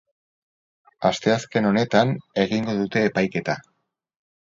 Asteazken 1.09 1.69
honetan 1.73 2.17
egingo 2.47 2.79
dute 2.83 3.07
epaiketa. 3.13 3.61